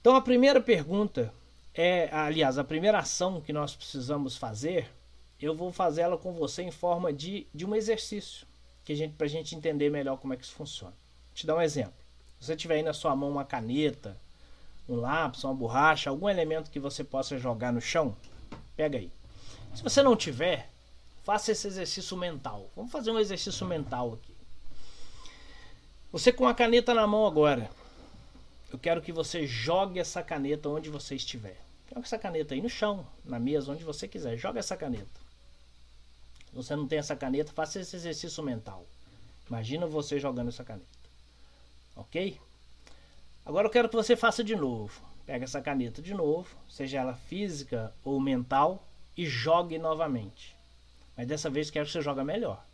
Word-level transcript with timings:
Então 0.00 0.16
a 0.16 0.20
primeira 0.20 0.60
pergunta 0.60 1.32
é, 1.74 2.08
aliás, 2.12 2.58
a 2.58 2.64
primeira 2.64 2.98
ação 2.98 3.40
que 3.40 3.52
nós 3.52 3.74
precisamos 3.74 4.36
fazer, 4.36 4.90
eu 5.40 5.54
vou 5.54 5.72
fazer 5.72 6.02
ela 6.02 6.18
com 6.18 6.32
você 6.32 6.62
em 6.62 6.70
forma 6.70 7.12
de, 7.12 7.46
de 7.54 7.64
um 7.64 7.74
exercício, 7.74 8.46
que 8.84 8.92
a 8.92 8.96
gente, 8.96 9.14
pra 9.14 9.26
gente 9.26 9.54
entender 9.54 9.90
melhor 9.90 10.16
como 10.18 10.34
é 10.34 10.36
que 10.36 10.44
isso 10.44 10.54
funciona. 10.54 10.92
Vou 10.92 11.34
te 11.34 11.46
dar 11.46 11.56
um 11.56 11.62
exemplo. 11.62 11.94
Se 12.38 12.46
você 12.46 12.56
tiver 12.56 12.76
aí 12.76 12.82
na 12.82 12.92
sua 12.92 13.14
mão 13.14 13.30
uma 13.30 13.44
caneta, 13.44 14.16
um 14.88 14.96
lápis, 14.96 15.44
uma 15.44 15.54
borracha, 15.54 16.10
algum 16.10 16.28
elemento 16.28 16.70
que 16.70 16.80
você 16.80 17.04
possa 17.04 17.38
jogar 17.38 17.72
no 17.72 17.80
chão, 17.80 18.16
pega 18.76 18.98
aí. 18.98 19.10
Se 19.74 19.82
você 19.82 20.02
não 20.02 20.16
tiver, 20.16 20.68
faça 21.22 21.52
esse 21.52 21.68
exercício 21.68 22.16
mental. 22.16 22.68
Vamos 22.74 22.90
fazer 22.90 23.10
um 23.10 23.18
exercício 23.18 23.64
mental 23.66 24.14
aqui. 24.14 24.34
Você 26.10 26.32
com 26.32 26.48
a 26.48 26.54
caneta 26.54 26.92
na 26.92 27.06
mão 27.06 27.24
agora, 27.24 27.70
eu 28.70 28.78
quero 28.78 29.02
que 29.02 29.12
você 29.12 29.46
jogue 29.46 29.98
essa 29.98 30.22
caneta 30.22 30.68
onde 30.68 30.88
você 30.88 31.16
estiver. 31.16 31.60
Joga 31.88 32.02
essa 32.02 32.18
caneta 32.18 32.54
aí 32.54 32.62
no 32.62 32.68
chão, 32.68 33.04
na 33.24 33.38
mesa, 33.38 33.72
onde 33.72 33.82
você 33.82 34.06
quiser. 34.06 34.36
Joga 34.36 34.60
essa 34.60 34.76
caneta. 34.76 35.20
Se 36.48 36.54
você 36.54 36.76
não 36.76 36.86
tem 36.86 36.98
essa 36.98 37.16
caneta, 37.16 37.52
faça 37.52 37.80
esse 37.80 37.96
exercício 37.96 38.42
mental. 38.42 38.86
Imagina 39.48 39.86
você 39.86 40.20
jogando 40.20 40.48
essa 40.48 40.62
caneta. 40.62 40.86
Ok? 41.96 42.38
Agora 43.44 43.66
eu 43.66 43.70
quero 43.70 43.88
que 43.88 43.96
você 43.96 44.14
faça 44.14 44.44
de 44.44 44.54
novo. 44.54 45.02
Pega 45.26 45.44
essa 45.44 45.60
caneta 45.60 46.00
de 46.00 46.14
novo, 46.14 46.48
seja 46.68 46.98
ela 46.98 47.14
física 47.14 47.92
ou 48.04 48.20
mental, 48.20 48.86
e 49.16 49.26
jogue 49.26 49.78
novamente. 49.78 50.56
Mas 51.16 51.26
dessa 51.26 51.50
vez 51.50 51.70
quero 51.70 51.86
que 51.86 51.92
você 51.92 52.00
jogue 52.00 52.22
melhor. 52.22 52.64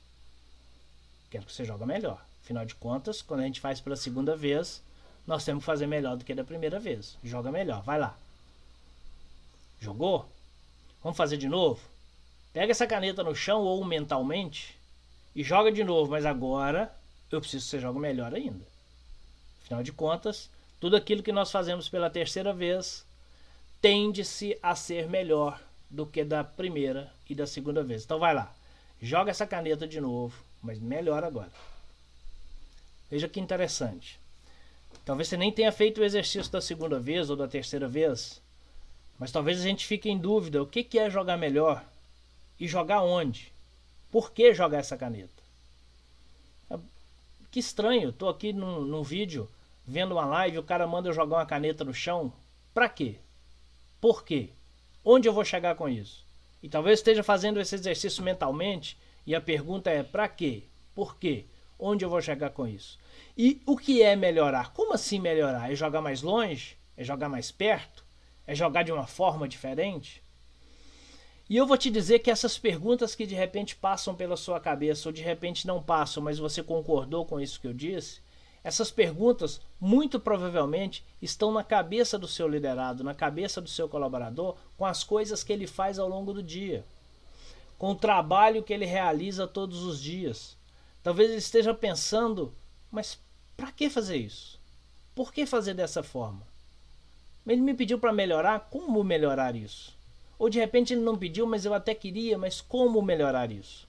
Quero 1.31 1.47
que 1.47 1.53
você 1.53 1.65
jogue 1.65 1.85
melhor. 1.87 2.25
Afinal 2.43 2.65
de 2.65 2.75
contas, 2.75 3.23
quando 3.23 3.41
a 3.41 3.45
gente 3.45 3.61
faz 3.61 3.81
pela 3.81 3.97
segunda 3.97 4.37
vez, 4.37 4.83
nós 5.27 5.45
temos 5.45 5.63
que 5.63 5.67
fazer 5.67 5.87
melhor 5.87 6.17
do 6.17 6.25
que 6.25 6.35
da 6.35 6.45
primeira 6.45 6.79
vez. 6.79 7.19
Joga 7.23 7.51
melhor, 7.51 7.83
vai 7.83 7.99
lá. 7.99 8.17
Jogou? 9.81 10.27
Vamos 11.03 11.17
fazer 11.17 11.37
de 11.37 11.49
novo? 11.49 11.81
Pega 12.53 12.71
essa 12.71 12.87
caneta 12.87 13.23
no 13.23 13.35
chão 13.35 13.63
ou 13.63 13.85
mentalmente 13.85 14.77
e 15.35 15.43
joga 15.43 15.71
de 15.71 15.85
novo, 15.85 16.11
mas 16.11 16.25
agora 16.25 16.91
eu 17.31 17.41
preciso 17.41 17.65
que 17.65 17.71
você 17.71 17.81
jogue 17.81 17.99
melhor 17.99 18.35
ainda. 18.35 18.65
Afinal 19.63 19.83
de 19.83 19.93
contas, 19.93 20.49
tudo 20.81 20.97
aquilo 20.97 21.23
que 21.23 21.33
nós 21.33 21.51
fazemos 21.51 21.89
pela 21.89 22.09
terceira 22.09 22.53
vez 22.53 23.05
tende-se 23.81 24.59
a 24.63 24.75
ser 24.75 25.09
melhor 25.09 25.61
do 25.91 26.07
que 26.07 26.25
da 26.25 26.43
primeira 26.43 27.13
e 27.29 27.35
da 27.35 27.47
segunda 27.47 27.83
vez. 27.83 28.05
Então 28.05 28.19
vai 28.19 28.35
lá, 28.35 28.53
joga 29.01 29.31
essa 29.31 29.47
caneta 29.47 29.87
de 29.87 30.01
novo, 30.01 30.37
mas 30.63 30.79
melhor 30.79 31.25
agora. 31.25 31.53
Veja 33.11 33.29
que 33.29 33.41
interessante. 33.41 34.19
Talvez 35.05 35.29
você 35.29 35.37
nem 35.37 35.53
tenha 35.53 35.71
feito 35.71 36.01
o 36.01 36.05
exercício 36.05 36.51
da 36.51 36.61
segunda 36.61 36.99
vez 36.99 37.31
ou 37.31 37.37
da 37.37 37.47
terceira 37.47 37.87
vez, 37.87 38.43
mas 39.19 39.33
talvez 39.33 39.61
a 39.61 39.63
gente 39.63 39.87
fique 39.87 40.09
em 40.09 40.19
dúvida: 40.19 40.63
o 40.63 40.67
que, 40.67 40.99
é 40.99 41.11
jogar 41.11 41.37
melhor 41.37 41.85
e 42.59 42.67
jogar 42.67 43.03
onde? 43.03 43.53
Por 44.11 44.33
que 44.33 44.55
jogar 44.55 44.79
essa 44.79 44.97
caneta? 44.97 45.43
É, 46.71 46.79
que 47.51 47.61
estranho, 47.61 48.11
estou 48.11 48.29
aqui 48.29 48.53
num, 48.53 48.81
num 48.83 49.03
vídeo 49.03 49.49
vendo 49.87 50.13
uma 50.13 50.27
live, 50.27 50.59
o 50.59 50.63
cara 50.63 50.87
manda 50.87 51.09
eu 51.09 51.13
jogar 51.13 51.37
uma 51.37 51.47
caneta 51.47 51.85
no 51.85 51.95
chão. 51.95 52.33
Para 52.75 52.89
quê? 52.89 53.17
Por 54.01 54.25
quê? 54.25 54.51
Onde 55.05 55.29
eu 55.29 55.33
vou 55.33 55.45
chegar 55.45 55.77
com 55.77 55.89
isso? 55.89 56.25
E 56.63 56.69
talvez 56.69 56.99
esteja 56.99 57.23
fazendo 57.23 57.61
esse 57.61 57.75
exercício 57.75 58.23
mentalmente 58.23 58.99
e 59.27 59.35
a 59.35 59.41
pergunta 59.41 59.91
é: 59.91 60.03
para 60.03 60.29
quê? 60.29 60.65
Por 60.95 61.17
quê? 61.17 61.45
Onde 61.79 62.05
eu 62.05 62.11
vou 62.11 62.23
chegar 62.23 62.51
com 62.51 62.67
isso? 62.67 62.99
E 63.37 63.61
o 63.67 63.77
que 63.77 64.03
é 64.03 64.17
melhorar? 64.17 64.73
Como 64.73 64.95
assim 64.95 65.21
melhorar? 65.21 65.71
É 65.71 65.75
jogar 65.75 66.01
mais 66.01 66.23
longe? 66.23 66.77
É 66.97 67.05
jogar 67.05 67.29
mais 67.29 67.51
perto? 67.51 68.05
É 68.47 68.55
jogar 68.55 68.83
de 68.83 68.93
uma 68.93 69.07
forma 69.07 69.47
diferente? 69.47 70.23
E 71.49 71.57
eu 71.57 71.67
vou 71.67 71.77
te 71.77 71.91
dizer 71.91 72.19
que 72.21 72.31
essas 72.31 72.59
perguntas 72.59 73.15
que 73.15 73.27
de 73.27 73.35
repente 73.35 73.77
passam 73.77 74.15
pela 74.15 74.37
sua 74.37 74.59
cabeça 74.59 75.09
ou 75.09 75.13
de 75.13 75.23
repente 75.23 75.67
não 75.67 75.81
passam, 75.81 76.23
mas 76.23 76.39
você 76.39 76.63
concordou 76.63 77.25
com 77.25 77.41
isso 77.41 77.61
que 77.61 77.69
eu 77.69 77.73
disse, 77.73 78.21
essas 78.65 78.91
perguntas 78.91 79.61
muito 79.81 80.19
provavelmente 80.19 81.05
estão 81.23 81.53
na 81.53 81.63
cabeça 81.63 82.19
do 82.19 82.27
seu 82.27 82.49
liderado, 82.49 83.05
na 83.05 83.15
cabeça 83.15 83.61
do 83.61 83.71
seu 83.71 83.89
colaborador, 83.89 84.57
com 84.77 84.85
as 84.85 85.05
coisas 85.05 85.45
que 85.45 85.53
ele 85.53 85.69
faz 85.69 86.01
ao 86.01 86.09
longo 86.09 86.33
do 86.33 86.43
dia, 86.43 86.85
com 87.79 87.93
o 87.93 87.95
trabalho 87.95 88.65
que 88.65 88.73
ele 88.73 88.85
realiza 88.85 89.47
todos 89.47 89.85
os 89.85 90.03
dias. 90.03 90.57
Talvez 91.07 91.31
ele 91.31 91.39
esteja 91.39 91.73
pensando, 91.73 92.53
mas 92.91 93.17
para 93.57 93.71
que 93.71 93.89
fazer 93.89 94.17
isso? 94.17 94.59
Por 95.15 95.33
que 95.33 95.47
fazer 95.47 95.73
dessa 95.73 96.03
forma? 96.03 96.43
Ele 97.47 97.61
me 97.61 97.75
pediu 97.75 97.97
para 97.97 98.13
melhorar, 98.13 98.67
como 98.73 99.05
melhorar 99.05 99.55
isso? 99.55 99.97
Ou 100.37 100.51
de 100.51 100.59
repente 100.59 100.95
ele 100.95 101.03
não 101.03 101.17
pediu, 101.17 101.47
mas 101.47 101.65
eu 101.65 101.73
até 101.73 101.95
queria, 101.95 102.37
mas 102.37 102.61
como 102.61 103.01
melhorar 103.01 103.53
isso? 103.53 103.87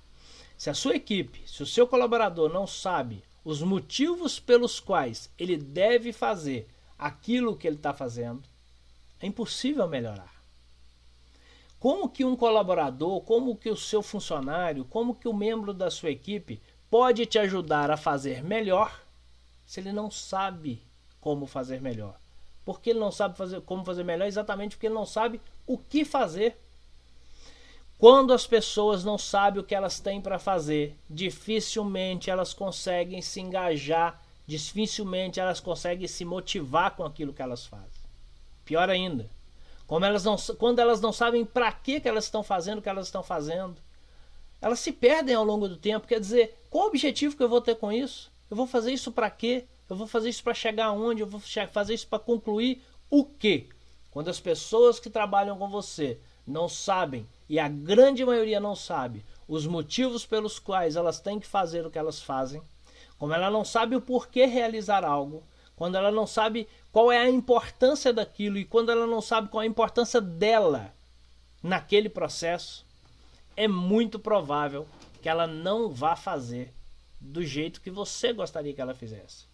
Se 0.55 0.69
a 0.69 0.75
sua 0.75 0.95
equipe, 0.95 1.41
se 1.49 1.63
o 1.63 1.65
seu 1.65 1.87
colaborador 1.87 2.53
não 2.53 2.67
sabe 2.67 3.23
os 3.43 3.63
motivos 3.63 4.39
pelos 4.39 4.79
quais 4.79 5.27
ele 5.39 5.57
deve 5.57 6.13
fazer 6.13 6.69
aquilo 6.99 7.57
que 7.57 7.65
ele 7.65 7.77
está 7.77 7.95
fazendo, 7.95 8.43
é 9.19 9.25
impossível 9.25 9.87
melhorar. 9.87 10.31
Como 11.79 12.09
que 12.09 12.23
um 12.23 12.35
colaborador, 12.35 13.21
como 13.21 13.55
que 13.55 13.71
o 13.71 13.75
seu 13.75 14.03
funcionário, 14.03 14.85
como 14.85 15.15
que 15.15 15.27
o 15.27 15.33
membro 15.33 15.73
da 15.73 15.89
sua 15.89 16.11
equipe 16.11 16.61
pode 16.89 17.25
te 17.25 17.37
ajudar 17.39 17.91
a 17.91 17.97
fazer 17.97 18.43
melhor 18.43 19.01
se 19.65 19.79
ele 19.79 19.91
não 19.91 20.09
sabe 20.09 20.81
como 21.19 21.45
fazer 21.45 21.81
melhor. 21.81 22.15
Porque 22.63 22.91
ele 22.91 22.99
não 22.99 23.11
sabe 23.11 23.37
fazer, 23.37 23.61
como 23.61 23.83
fazer 23.83 24.03
melhor 24.03 24.25
exatamente 24.25 24.75
porque 24.75 24.87
ele 24.87 24.93
não 24.93 25.05
sabe 25.05 25.41
o 25.65 25.77
que 25.77 26.05
fazer. 26.05 26.57
Quando 27.97 28.31
as 28.31 28.45
pessoas 28.45 29.03
não 29.03 29.17
sabem 29.17 29.61
o 29.61 29.63
que 29.63 29.73
elas 29.73 29.99
têm 29.99 30.21
para 30.21 30.37
fazer, 30.37 30.95
dificilmente 31.09 32.29
elas 32.29 32.53
conseguem 32.53 33.21
se 33.21 33.41
engajar, 33.41 34.21
dificilmente 34.45 35.39
elas 35.39 35.59
conseguem 35.59 36.07
se 36.07 36.23
motivar 36.23 36.95
com 36.95 37.03
aquilo 37.03 37.33
que 37.33 37.41
elas 37.41 37.65
fazem. 37.65 37.87
Pior 38.63 38.89
ainda, 38.89 39.27
como 39.87 40.05
elas 40.05 40.23
não, 40.23 40.35
quando 40.57 40.79
elas 40.79 41.01
não 41.01 41.11
sabem 41.11 41.43
para 41.43 41.71
que, 41.71 41.99
que 41.99 42.07
elas 42.07 42.25
estão 42.25 42.43
fazendo 42.43 42.79
o 42.79 42.81
que 42.81 42.89
elas 42.89 43.07
estão 43.07 43.23
fazendo, 43.23 43.77
elas 44.61 44.79
se 44.79 44.91
perdem 44.91 45.35
ao 45.35 45.43
longo 45.43 45.67
do 45.67 45.77
tempo. 45.77 46.07
Quer 46.07 46.19
dizer, 46.19 46.57
qual 46.69 46.85
o 46.85 46.87
objetivo 46.87 47.35
que 47.35 47.43
eu 47.43 47.49
vou 47.49 47.61
ter 47.61 47.75
com 47.75 47.91
isso? 47.91 48.31
Eu 48.49 48.57
vou 48.57 48.67
fazer 48.67 48.91
isso 48.91 49.11
para 49.11 49.29
quê? 49.29 49.65
Eu 49.89 49.95
vou 49.95 50.07
fazer 50.07 50.29
isso 50.29 50.43
para 50.43 50.53
chegar 50.53 50.85
aonde? 50.85 51.21
Eu 51.21 51.27
vou 51.27 51.41
fazer 51.71 51.93
isso 51.93 52.07
para 52.07 52.19
concluir 52.19 52.81
o 53.09 53.23
quê? 53.23 53.67
Quando 54.11 54.29
as 54.29 54.39
pessoas 54.39 54.99
que 54.99 55.09
trabalham 55.09 55.57
com 55.57 55.69
você 55.69 56.17
não 56.45 56.67
sabem, 56.67 57.27
e 57.49 57.59
a 57.59 57.67
grande 57.67 58.25
maioria 58.25 58.59
não 58.59 58.75
sabe, 58.75 59.23
os 59.47 59.65
motivos 59.65 60.25
pelos 60.25 60.59
quais 60.59 60.95
elas 60.95 61.19
têm 61.19 61.39
que 61.39 61.47
fazer 61.47 61.85
o 61.85 61.91
que 61.91 61.99
elas 61.99 62.21
fazem, 62.21 62.61
como 63.19 63.33
ela 63.33 63.51
não 63.51 63.63
sabe 63.63 63.95
o 63.95 64.01
porquê 64.01 64.45
realizar 64.45 65.05
algo, 65.05 65.43
quando 65.75 65.95
ela 65.95 66.11
não 66.11 66.25
sabe 66.25 66.67
qual 66.91 67.11
é 67.11 67.17
a 67.19 67.29
importância 67.29 68.11
daquilo 68.11 68.57
e 68.57 68.65
quando 68.65 68.91
ela 68.91 69.05
não 69.05 69.21
sabe 69.21 69.49
qual 69.49 69.61
é 69.61 69.65
a 69.65 69.69
importância 69.69 70.19
dela 70.19 70.91
naquele 71.61 72.09
processo, 72.09 72.86
é 73.57 73.67
muito 73.67 74.19
provável 74.19 74.87
que 75.21 75.27
ela 75.27 75.47
não 75.47 75.89
vá 75.89 76.15
fazer 76.15 76.71
do 77.19 77.43
jeito 77.43 77.81
que 77.81 77.89
você 77.89 78.31
gostaria 78.31 78.73
que 78.73 78.79
ela 78.79 78.93
fizesse. 78.93 79.45